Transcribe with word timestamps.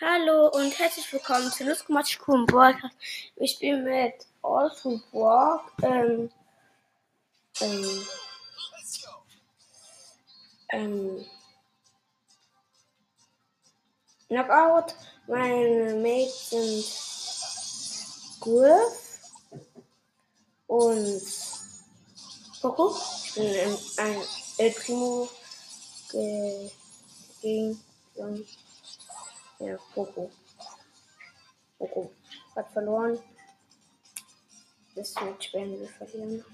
Hallo 0.00 0.46
und 0.50 0.78
herzlich 0.78 1.12
willkommen 1.12 1.50
zu 1.50 1.64
Lustgematschikum 1.64 2.46
Podcast. 2.46 2.94
Ich 3.34 3.58
bin 3.58 3.82
mit 3.82 4.14
Also 4.42 5.00
Walk, 5.10 5.72
ähm, 5.82 6.30
ähm, 7.60 8.06
ähm, 10.70 11.26
Knockout. 14.28 14.94
Meine 15.26 15.94
Mates 15.96 16.50
sind 16.50 16.84
Griff 18.40 19.20
und 20.68 21.22
Poco. 22.62 22.96
Ich 23.24 23.34
bin 23.34 23.52
in 23.52 23.76
ein 23.96 24.22
El 24.58 24.70
Primo 24.74 25.28
ge 26.12 26.70
gegen 27.42 27.80
ja, 29.58 29.76
Poco. 29.94 30.30
Poco 31.78 32.12
hat 32.54 32.70
verloren. 32.72 33.18
Das 34.94 35.14
Match 35.14 35.52
werden 35.52 35.78
wir 35.78 35.88
verlieren. 35.88 36.44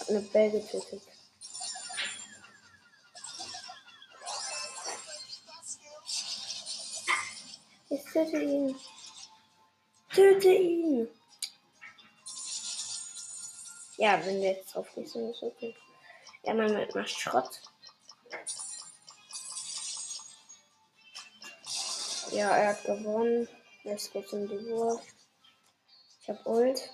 Hat 0.00 0.08
eine 0.08 0.20
Bell 0.20 0.50
getötet. 0.50 1.02
Ich 7.90 8.04
töte 8.04 8.42
ihn. 8.42 8.76
Töte 10.10 10.52
ihn. 10.52 11.17
Ja, 13.98 14.24
wenn 14.24 14.40
wir 14.40 14.52
jetzt 14.52 14.74
drauf 14.74 14.86
gießen, 14.94 15.30
ist 15.32 15.42
okay. 15.42 15.74
Ja, 16.44 16.54
man 16.54 16.72
macht 16.72 17.10
Schrott. 17.10 17.60
Ja, 22.30 22.56
er 22.56 22.68
hat 22.68 22.84
gewonnen. 22.84 23.48
Jetzt 23.82 24.12
geht's 24.12 24.32
um 24.32 24.46
die 24.46 24.64
Wurf. 24.68 25.02
Ich 26.22 26.28
hab 26.28 26.46
Ult. 26.46 26.90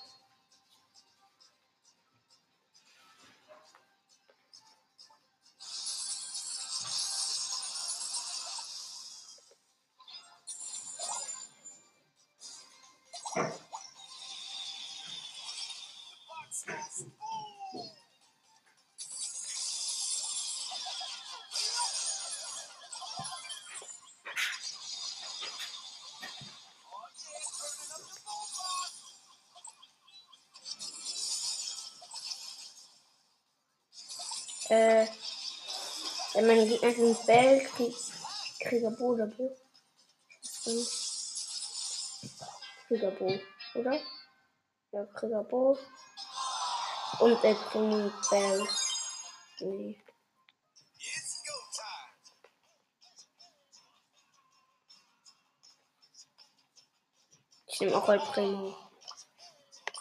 Äh, 34.75 35.07
wenn 36.33 36.49
meine 36.49 36.67
Gegner 36.67 36.93
sind 36.93 37.27
Bell, 37.27 37.61
Krieg, 37.65 37.95
Kriegerbo 38.59 39.05
oder 39.13 39.27
Bo. 39.29 39.57
Kriegerbo, 42.89 43.41
oder? 43.77 44.01
Ja, 44.91 45.07
Kriegerbo. 45.15 45.79
Und 47.21 47.45
er 47.45 47.55
bringt 47.55 48.31
Bell. 48.31 48.67
Nee. 49.61 49.97
Ich 57.67 57.81
nehme 57.81 57.97
auch 57.97 58.09
El 58.09 58.19
Primo. 58.19 58.77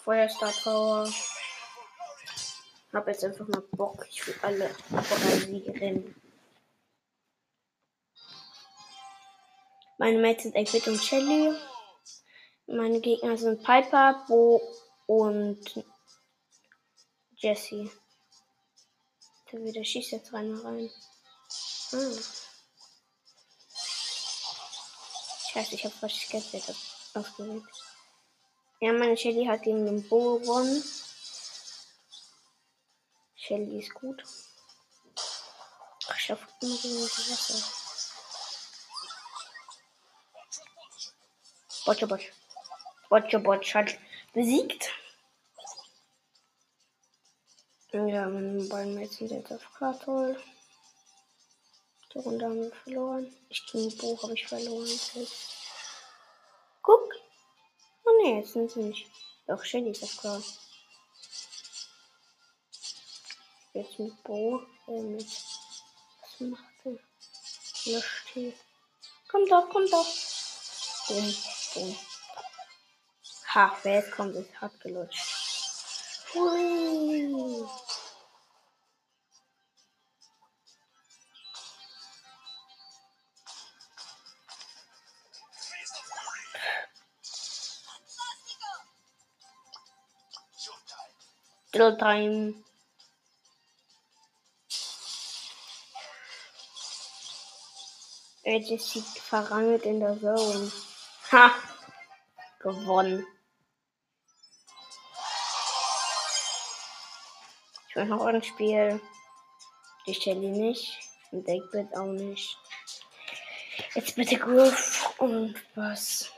Feuerstar 0.04 0.52
Power. 0.64 1.08
Hab 2.94 3.08
jetzt 3.08 3.24
einfach 3.24 3.48
mal 3.48 3.64
Bock. 3.72 4.06
Ich 4.08 4.26
will 4.28 4.36
alle 4.44 4.70
rasieren. 4.92 6.16
Meine 9.98 10.20
Mates 10.20 10.44
sind 10.44 10.56
8 10.56 10.88
und 10.88 11.02
Shelly. 11.02 11.56
Meine 12.68 13.02
Gegner 13.02 13.36
sind 13.36 13.64
Piper, 13.64 14.24
Bo 14.28 14.62
und 15.08 15.84
Jesse. 17.36 17.90
Der 19.52 19.64
wieder 19.64 19.84
schießt 19.84 20.12
jetzt 20.12 20.32
rein 20.32 20.54
rein. 20.54 20.92
Ah. 21.94 22.12
Scheiße, 25.52 25.76
ich 25.76 25.86
habe 25.86 25.96
falsches 25.96 26.30
Geld 26.30 26.76
aufgelegt. 27.16 27.68
Ja, 28.82 28.94
meine 28.94 29.18
Shelly 29.18 29.46
hat 29.46 29.64
gegen 29.64 29.86
den 29.86 30.08
Bo 30.08 30.38
gewonnen. 30.40 30.84
Shelly 33.46 33.80
ist 33.80 33.94
gut. 33.94 34.24
Ich 36.18 36.30
hoffe, 36.30 36.48
immer 36.62 36.78
gegen 36.78 37.02
das 37.02 37.30
Wasser. 37.30 37.62
Botche 41.86 42.08
Botch. 42.08 42.32
Botche 43.10 43.40
Botch 43.40 43.76
hat 43.76 43.98
besiegt. 44.34 44.92
Ja, 47.92 48.30
meine 48.30 48.64
beiden 48.64 48.96
Mates 48.96 49.18
sind 49.18 49.32
jetzt 49.32 49.52
auf 49.52 49.74
Kartol. 49.74 50.42
Die 52.14 52.20
Runde 52.20 52.46
haben 52.46 52.62
wir 52.62 52.72
verloren. 52.72 53.36
Ich 53.50 53.66
gegen 53.66 53.98
Buch 53.98 54.24
habe 54.24 54.36
ich 54.36 54.48
verloren. 54.48 54.90
Guck. 56.82 57.14
Oh 58.06 58.24
ne, 58.24 58.38
jetzt 58.40 58.54
sind 58.54 58.72
sie 58.72 58.84
nicht. 58.84 59.12
Doch, 59.48 59.66
Shelly 59.66 59.92
ist 59.92 60.04
auf 60.04 60.16
Kartol. 60.16 60.63
Jetzt 63.74 63.98
mit 63.98 64.24
Bo. 64.24 64.62
Äh, 64.88 65.02
mit. 65.02 65.26
Was 65.26 66.40
macht 66.40 66.64
er? 66.86 66.92
Löscht 67.86 68.28
hier. 68.34 68.54
Komm 69.28 69.48
doch, 69.48 69.68
komm 69.70 69.90
doch. 69.90 70.06
Boom, 71.08 71.36
boom. 71.74 71.98
Ha, 73.56 73.78
wer 73.82 73.96
jetzt 73.96 74.12
kommt, 74.12 74.36
ist 74.36 74.62
hart 74.62 74.80
gelutscht. 74.80 75.26
Hui. 76.34 77.68
Drill 91.72 91.98
time. 91.98 92.64
Jesse 98.44 99.02
verrangelt 99.02 99.84
in 99.84 100.00
der 100.00 100.20
Zone. 100.20 100.72
Ha! 101.32 101.52
Gewonnen. 102.60 103.26
Ich 107.90 107.96
mache 107.96 108.08
noch 108.08 108.26
ein 108.26 108.44
Spiel. 108.44 109.00
Die 110.06 110.14
Shelly 110.14 110.50
nicht. 110.50 111.00
Und 111.32 111.48
Dagbit 111.48 111.96
auch 111.96 112.06
nicht. 112.06 112.58
Jetzt 113.96 114.16
bitte 114.16 114.38
Griff 114.38 115.14
und 115.20 115.56
was? 115.76 116.32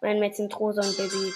Mein 0.00 0.20
Mädchen 0.20 0.50
Rosa 0.52 0.82
und 0.82 0.96
Baby. 0.96 1.32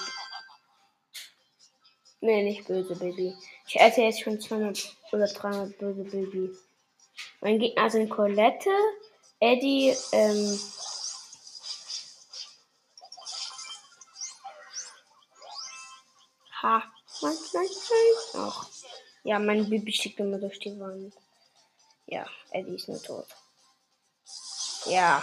Nee, 2.21 2.43
nicht 2.43 2.67
böse 2.67 2.97
Baby. 2.97 3.35
Ich 3.67 3.79
esse 3.79 4.03
jetzt 4.03 4.21
schon 4.21 4.41
200 4.41 4.97
oder 5.13 5.27
300 5.27 5.79
böse 5.79 6.05
Baby. 6.05 6.51
Mein 7.41 7.59
Gegner 7.59 7.91
sind 7.91 8.09
Colette, 8.09 8.71
Eddie, 9.45 9.95
ähm, 10.13 10.59
Ha, 16.63 16.83
nein, 17.21 17.37
nein, 17.53 17.67
nein. 18.33 18.53
Ja, 19.25 19.39
mein 19.39 19.69
Baby 19.69 19.93
schickt 19.93 20.19
immer 20.19 20.39
durch 20.39 20.59
die 20.61 20.81
Wand. 20.81 21.15
Ja, 22.07 22.27
Eddie 22.53 22.77
ist 22.77 22.89
nur 22.89 23.03
tot. 23.03 23.27
Ja. 24.87 25.23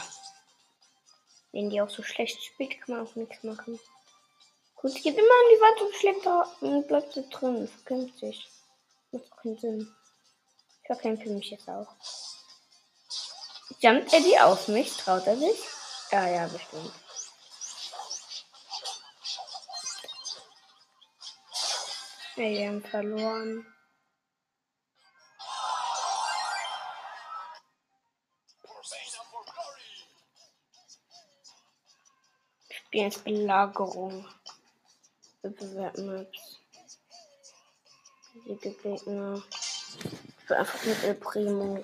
Wenn 1.51 1.71
die 1.71 1.81
auch 1.81 1.89
so 1.89 2.03
schlecht 2.03 2.43
spielt, 2.43 2.79
kann 2.79 2.97
man 2.97 3.07
auch 3.07 3.15
nichts 3.15 3.43
machen. 3.43 3.79
Gut, 4.75 4.93
geht 5.01 5.17
immer 5.17 5.21
an 5.21 5.51
die 5.51 5.61
Wand 5.61 5.81
und 5.81 5.95
schlägt 5.95 6.25
da 6.27 6.43
und 6.61 6.87
bleibt 6.87 7.17
da 7.17 7.21
drin. 7.21 7.67
Verkämpft 7.67 8.19
sich. 8.19 8.47
Macht 9.11 9.35
keinen 9.37 9.57
Sinn. 9.57 9.95
Ich 10.81 10.85
verkämpfe 10.85 11.27
mich 11.31 11.49
jetzt 11.49 11.67
auch. 11.67 11.95
Jumpt 13.83 14.13
Eddie 14.13 14.39
auf 14.39 14.67
mich? 14.67 14.95
Traut 14.95 15.25
er 15.25 15.35
sich? 15.37 15.59
Ja, 16.11 16.27
ja, 16.27 16.45
bestimmt. 16.45 16.93
Wir 22.35 22.67
haben 22.67 22.83
verloren. 22.83 23.65
Spielen 32.69 33.05
jetzt 33.05 33.23
Belagerung. 33.23 34.27
Siege 38.33 38.71
Gegner. 38.73 39.41
Ich 39.49 40.49
will 40.49 40.57
einfach 40.57 40.83
mit 40.83 41.03
El 41.03 41.15
Primo. 41.15 41.83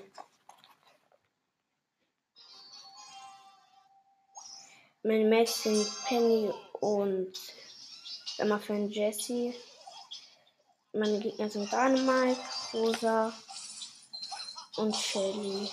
Mit 5.07 5.25
Mädchen 5.25 5.87
Penny 6.05 6.51
und 6.81 7.31
immer 8.39 8.59
für 8.59 8.73
einen 8.73 8.89
Jesse. 8.89 9.53
Meine 10.91 11.17
Gegner 11.21 11.49
sind 11.49 11.71
Dynamite, 11.71 12.41
Rosa 12.73 13.31
und 14.75 14.93
Shelly. 14.93 15.71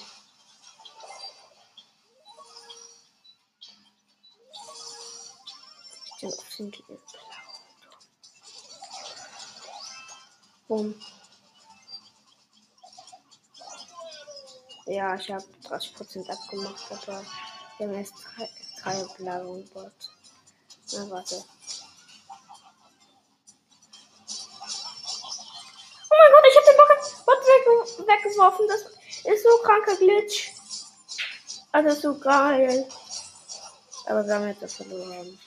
Den 6.23 6.31
sind 6.31 6.87
blau. 6.87 6.99
Bumm. 10.69 10.95
Ja, 14.87 15.17
ich 15.17 15.29
habe 15.29 15.45
30% 15.65 16.31
abgemacht, 16.31 16.93
aber 16.93 17.25
wir 17.79 17.89
haben 17.89 17.95
erst 17.95 18.15
3 18.37 18.64
kein 18.85 19.09
Belagerung-Bot. 19.17 19.93
Na, 20.93 21.11
warte. 21.11 21.45
Oh 26.11 26.17
mein 26.19 26.33
Gott, 26.33 26.45
ich 26.49 26.57
habe 26.57 26.67
den 26.69 26.77
Bot, 26.77 26.91
Bot 27.27 27.41
weg, 27.47 27.65
weggeworfen. 28.07 28.69
Das 28.69 28.83
ist 29.33 29.43
so 29.43 29.59
kranker 29.63 29.97
Glitch. 29.97 30.53
Also 31.73 32.01
so 32.01 32.19
geil. 32.19 32.87
Aber 34.07 34.27
wir 34.27 34.35
haben 34.35 34.49
jetzt 34.49 34.63
das 34.63 34.75
verloren. 34.75 35.39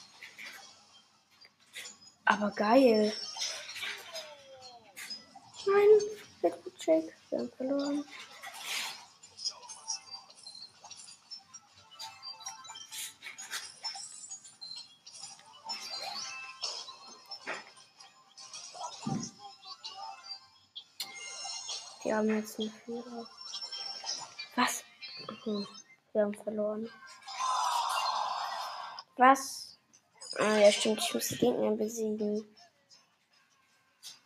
Aber 2.26 2.52
geil. 2.52 3.14
Nein, 5.66 6.18
Check. 6.88 7.14
Wir 7.30 7.40
haben 7.40 7.52
verloren. 7.58 8.06
Haben 22.18 22.36
jetzt 22.36 22.60
einen 22.60 22.72
Führer. 22.72 23.28
Was? 24.56 24.84
Hm, 25.44 25.68
wir 26.14 26.22
haben 26.24 26.34
verloren. 26.34 26.90
Was? 29.18 29.78
Ah 30.38 30.58
ja, 30.58 30.72
stimmt. 30.72 31.00
Ich 31.00 31.14
muss 31.14 31.28
die 31.28 31.38
Gegner 31.38 31.72
besiegen. 31.72 32.56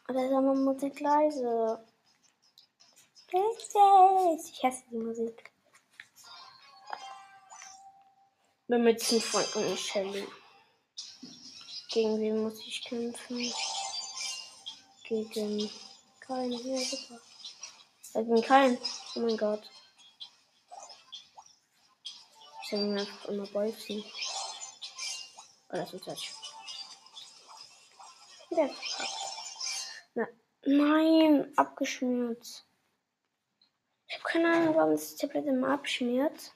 Oder 0.07 0.25
ist 0.25 0.31
aber 0.33 0.53
Musik 0.53 0.99
leise? 0.99 1.85
Ich 3.33 4.63
hasse 4.63 4.83
die 4.91 4.97
Musik. 4.97 5.51
Bin 8.67 8.83
mit 8.83 9.11
dem 9.11 9.21
Freund 9.21 9.55
und 9.55 9.79
Shelly. 9.79 10.27
Gegen 11.89 12.19
wen 12.19 12.43
muss 12.43 12.59
ich 12.59 12.83
kämpfen? 12.83 13.53
Gegen 15.03 15.69
keinen. 16.21 16.51
Ja, 16.51 17.21
super. 18.13 18.25
Gegen 18.25 18.41
keinen. 18.41 18.77
Oh 19.15 19.19
mein 19.19 19.37
Gott. 19.37 19.69
Ich 22.63 22.69
soll 22.69 22.79
mir 22.79 23.01
einfach 23.01 23.25
immer 23.25 23.47
bolzen. 23.47 24.03
Oh, 25.69 25.77
das 25.77 25.93
ist. 25.93 26.07
Wieder 28.49 28.69
verkackt. 28.69 29.21
Na, 30.15 30.27
nein, 30.63 31.53
abgeschmiert. 31.55 32.65
Ich 34.07 34.15
habe 34.15 34.23
keine 34.25 34.53
Ahnung, 34.53 34.75
warum 34.75 34.91
das 34.91 35.15
Tablet 35.15 35.45
immer 35.45 35.69
abschmiert. 35.69 36.53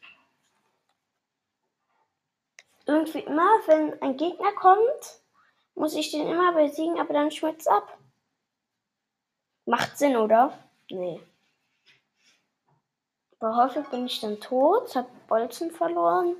Irgendwie 2.85 3.19
immer, 3.19 3.49
wenn 3.67 4.01
ein 4.01 4.17
Gegner 4.17 4.51
kommt, 4.53 5.21
muss 5.73 5.95
ich 5.95 6.11
den 6.11 6.27
immer 6.27 6.51
besiegen, 6.53 6.99
aber 6.99 7.13
dann 7.13 7.31
schmiert 7.31 7.61
es 7.61 7.67
ab. 7.67 7.97
Macht 9.65 9.97
Sinn, 9.97 10.17
oder? 10.17 10.57
Nee. 10.89 11.21
Aber 13.39 13.55
häufig 13.57 13.85
bin 13.89 14.05
ich 14.05 14.21
dann 14.21 14.39
tot, 14.39 14.95
hab 14.95 15.07
Bolzen 15.27 15.71
verloren. 15.71 16.35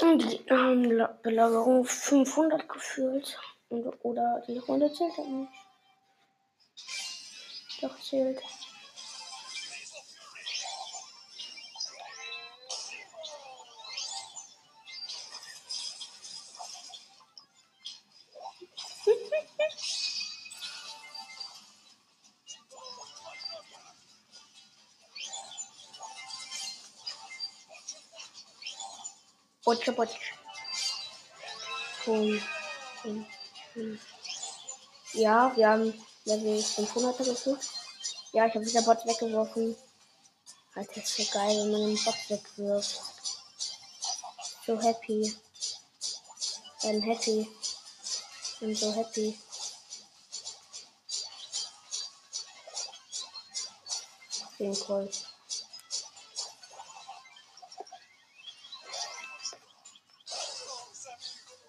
Und 0.00 0.18
die 0.18 0.44
haben 0.50 1.06
Belagerung 1.22 1.84
500 1.84 2.68
gefühlt. 2.68 3.38
Oder 3.68 4.42
die 4.46 4.58
Runde 4.58 4.92
zählt 4.92 5.16
halt 5.16 5.28
nicht. 5.28 5.52
Doch 7.82 7.98
zählt. 8.00 8.40
Butsch, 29.68 29.94
butsch. 29.94 30.32
Boom. 32.06 32.40
Ja, 35.12 35.54
wir 35.54 35.68
haben 35.68 36.06
Level 36.24 36.62
500 36.62 37.18
gesucht. 37.18 37.68
Ja, 38.32 38.46
ich 38.46 38.54
habe 38.54 38.64
wieder 38.64 38.80
Bot 38.80 39.04
weggeworfen. 39.04 39.76
Alter, 40.74 41.02
ist 41.02 41.14
so 41.14 41.24
geil, 41.34 41.54
wenn 41.58 41.70
man 41.70 41.80
den 41.82 42.02
Bot 42.02 42.16
wegwirft. 42.30 42.98
So 44.66 44.80
happy. 44.80 45.36
I'm 46.84 47.02
happy. 47.02 47.46
I'm 48.62 48.74
so 48.74 48.90
happy. 48.94 49.38
Den 54.58 54.80
Call. 54.80 55.10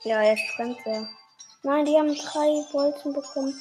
Ja, 0.03 0.21
jetzt 0.23 0.55
brennt 0.55 0.77
er. 0.85 1.09
Nein, 1.63 1.85
die 1.85 1.97
haben 1.97 2.15
drei 2.15 2.63
Bolzen 2.71 3.13
bekommen. 3.13 3.53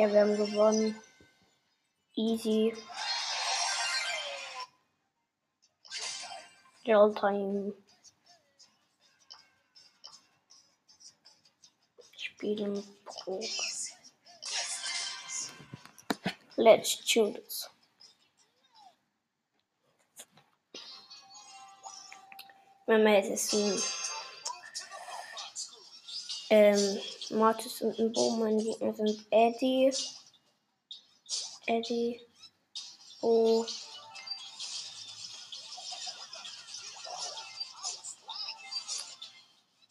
Ja, 0.00 0.10
wir 0.10 0.20
haben 0.22 0.34
gewonnen. 0.34 0.98
Easy. 2.14 2.74
Real 6.86 7.14
Time. 7.14 7.74
Spielen 12.16 12.82
Pro. 13.04 13.44
Let's 16.56 17.04
choose. 17.04 17.68
Mama, 22.86 23.18
es 23.18 23.28
ist 23.28 23.52
ein 23.52 23.82
ähm, 26.48 26.96
um, 26.96 27.19
Mortis 27.30 27.80
und 27.82 27.98
ein 27.98 28.12
Bo. 28.12 28.30
Meine 28.32 28.62
Gegner 28.62 28.94
sind 28.94 29.26
Eddie, 29.30 29.92
Eddie, 31.66 32.20
Bo, 33.20 33.66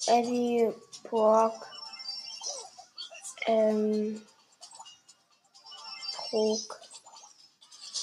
Eddie, 0.07 0.73
Brock, 1.03 1.67
ähm. 3.45 4.25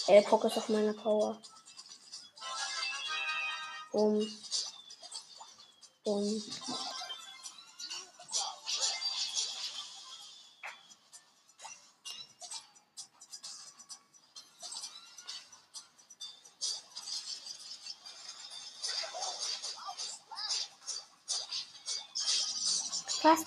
Ey, 0.09 0.21
der 0.21 0.23
Poke 0.23 0.49
ist 0.49 0.57
auf 0.57 0.69
meiner 0.69 0.95
Power. 0.95 1.41
Bumm. 3.93 4.27
Bumm. 6.05 6.43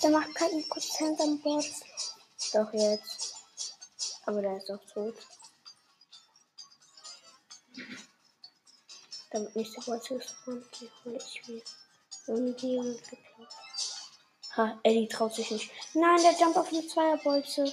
Der 0.02 0.10
macht 0.12 0.34
keinen 0.36 0.68
Prozent 0.70 1.20
am 1.20 1.40
Bot. 1.42 1.66
Doch 2.54 2.74
jetzt. 2.74 3.36
Aber 4.26 4.42
der 4.42 4.58
ist 4.58 4.72
auch 4.72 4.86
tot. 4.94 5.16
Damit 9.32 9.56
nicht 9.56 9.72
so 9.74 9.92
weit 9.92 10.08
gespawnt, 10.08 10.66
die 10.80 10.90
hole 11.04 11.18
ich 11.18 11.48
mir. 11.48 11.62
Irgendwie 12.28 12.78
und 12.78 13.02
geklaut. 13.04 13.54
Ha, 14.56 14.80
Eddie 14.84 15.08
traut 15.08 15.36
sich 15.36 15.52
nicht. 15.52 15.72
Nein, 15.94 16.22
der 16.22 16.40
jumpt 16.40 16.58
auf 16.58 16.70
eine 16.70 16.88
Zweierbolze. 16.88 17.72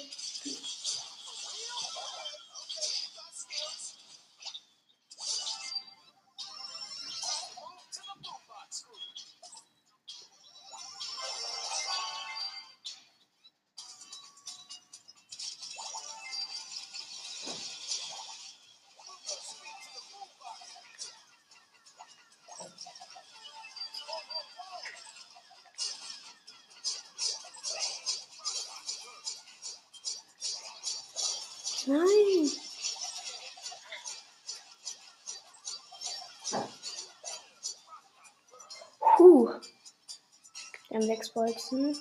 Sechs 41.06 41.30
Bolzen. 41.30 41.96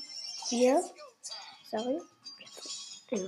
Vier. 0.50 0.84
Sorry. 1.72 2.02
Ja. 3.12 3.20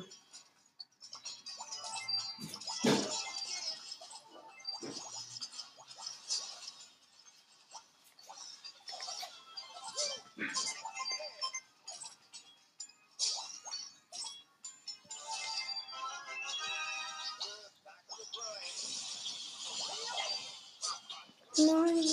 Nein. 21.59 22.05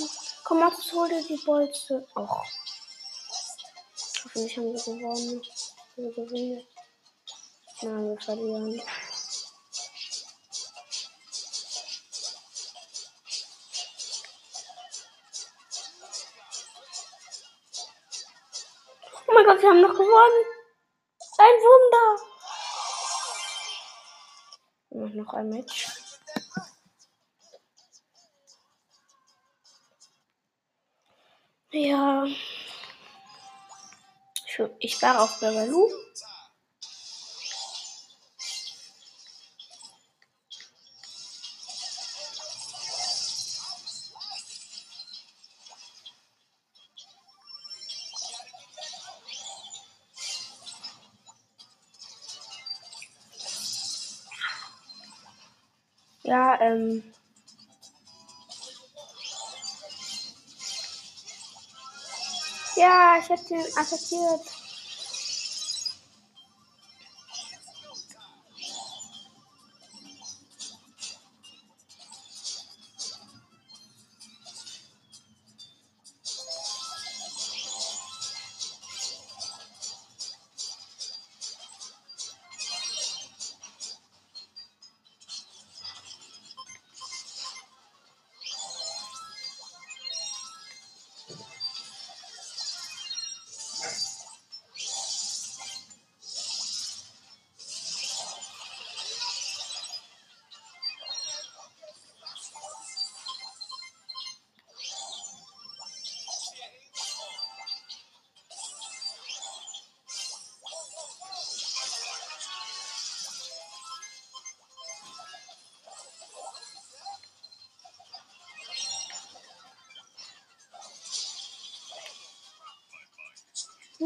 Komm, 0.45 0.59
Max, 0.61 0.93
hol 0.93 1.09
dir 1.09 1.23
die 1.29 1.37
Bolze. 1.45 2.07
Och. 2.15 2.45
Hoffentlich 4.35 4.57
haben 4.57 4.73
wir 4.73 4.83
gewonnen. 4.83 5.43
Wir 5.95 6.13
gewinnen. 6.13 6.67
Nein, 7.83 8.09
wir 8.09 8.21
verlieren. 8.21 8.83
Oh 19.29 19.33
mein 19.35 19.45
Gott, 19.47 19.63
wir 19.63 19.69
haben 19.69 19.83
noch 19.83 19.91
gewonnen. 19.91 20.45
Ein 21.39 21.57
Wunder. 21.63 22.23
Und 24.91 25.15
noch 25.15 25.33
ein 25.35 25.49
Match. 25.49 25.87
Ja. 31.71 32.27
Ich, 34.79 35.03
war 35.03 35.21
auf 35.21 35.41
Beralu. 35.41 35.89
Ja, 56.23 56.61
ähm. 56.61 57.15
Ja, 62.77 63.17
ich 63.21 63.31
hab 63.31 63.47
den 63.49 63.61
attackiert. 63.77 64.64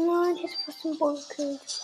Nein, 0.05 0.35
ich 0.37 0.43
hätte 0.43 0.63
fast 0.65 0.83
den 0.85 0.97
gekillt. 1.27 1.78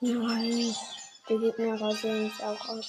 Nein, 0.00 0.76
die 1.28 1.38
Gegner 1.38 1.80
rasieren 1.80 2.22
mich 2.22 2.40
auch 2.44 2.68
aus. 2.68 2.86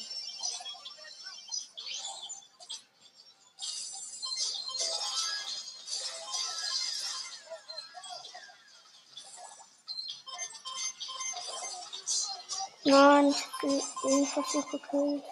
Nein, 12.84 13.36
ich 13.64 14.54
nicht 14.54 14.70
gekillt. 14.70 15.24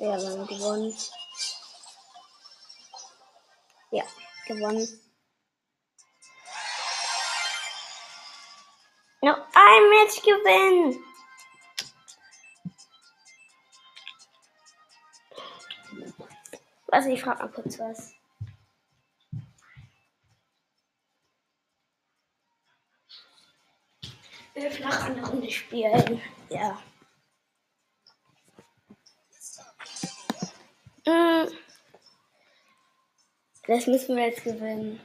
Ja, 0.00 0.20
wir 0.20 0.30
haben 0.30 0.46
gewonnen. 0.46 0.96
Ja, 3.90 4.04
gewonnen. 4.46 5.07
Noch 9.20 9.38
ein 9.52 9.90
Match 9.90 10.22
gewinnen. 10.22 11.04
Was, 16.86 17.06
ich 17.06 17.20
frage 17.20 17.42
mal 17.42 17.52
kurz 17.52 17.78
was. 17.78 18.14
Wir 24.54 24.70
flach 24.70 25.04
eine 25.04 25.24
Runde 25.26 25.50
spielen. 25.50 26.20
Ja. 26.48 26.82
Mm. 31.06 31.48
Das 33.66 33.86
müssen 33.86 34.16
wir 34.16 34.26
jetzt 34.26 34.42
gewinnen. 34.44 35.00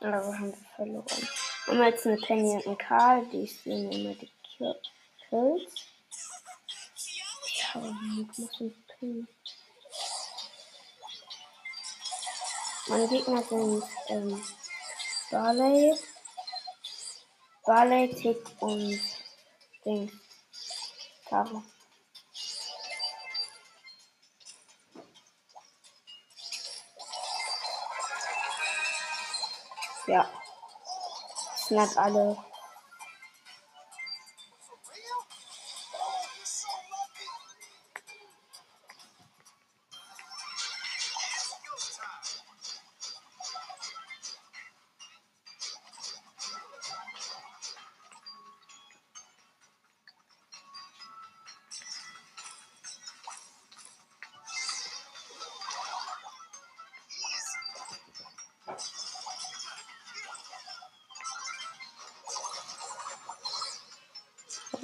Aber 0.00 0.38
haben 0.38 0.52
wir 0.52 0.68
verloren. 0.76 1.28
Haben 1.66 1.78
wir 1.78 1.88
jetzt 1.88 2.06
eine 2.06 2.16
Penny 2.18 2.54
und 2.56 2.66
einen 2.66 2.78
Karl, 2.78 3.26
die 3.26 3.46
sehen 3.46 3.90
immer 3.90 4.14
die 4.14 4.30
Kills. 4.56 4.78
Ja, 7.74 7.96
ich 8.20 8.38
muss 8.38 8.60
ein 8.60 8.84
Pin. 8.98 9.28
Meine 12.88 13.08
Gegner 13.08 13.42
sind 13.42 13.82
ähm, 14.08 14.42
Barley, 15.30 15.94
Barley, 17.66 18.14
Tick 18.14 18.38
und 18.60 18.98
Ding. 19.84 20.10
Tara. 21.28 21.62
Ja. 30.08 30.26
Snap 31.56 31.96
alle. 31.96 32.36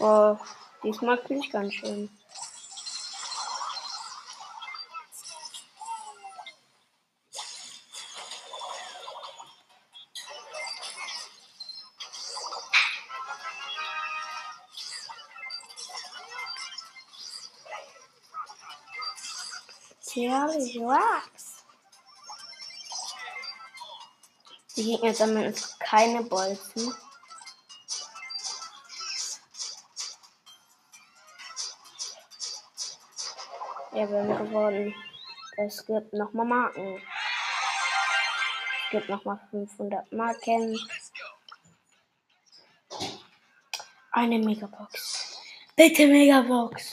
Oh, 0.07 0.37
diesmal 0.83 1.17
bin 1.17 1.41
ich 1.41 1.51
ganz 1.51 1.73
schön. 1.73 2.11
Wax. 20.87 21.65
Die 24.77 24.85
Gegner 24.85 25.15
sammeln 25.15 25.55
keine 25.79 26.23
Bolzen. 26.25 26.95
Ja, 33.95 34.11
wir 34.11 34.19
haben 34.25 34.47
gewonnen. 34.47 34.93
Es 35.57 35.87
gibt 35.87 36.13
nochmal 36.13 36.47
Marken. 36.47 36.97
Es 36.97 38.91
gibt 38.91 39.09
nochmal 39.09 39.39
500 39.53 40.13
Marken. 40.13 40.77
Eine 44.11 44.39
Megabox. 44.41 45.39
Bitte 45.77 46.09
Megabox. 46.09 46.91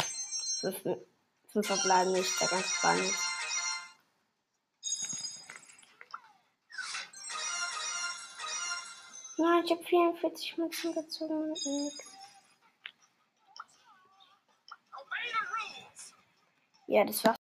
Fünf, 0.59 0.83
fünf 1.51 1.65
verbleiben 1.65 2.11
nicht, 2.11 2.39
der 2.39 2.47
ganz 2.49 2.67
spannend. 2.67 3.13
Nein, 9.37 9.63
ich 9.65 9.71
habe 9.71 9.83
44 9.83 10.57
Münzen 10.59 10.93
gezogen. 10.93 11.55
Ja, 16.91 17.05
das 17.05 17.23
war's. 17.23 17.40